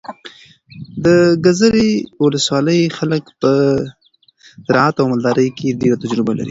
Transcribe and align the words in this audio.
د 1.05 1.07
ګذرې 1.45 1.89
ولسوالۍ 2.23 2.81
خلک 2.97 3.23
په 3.41 3.51
زراعت 4.67 4.95
او 4.99 5.05
مالدارۍ 5.11 5.47
کې 5.57 5.77
ډېره 5.81 5.97
تجربه 6.03 6.31
لري. 6.33 6.39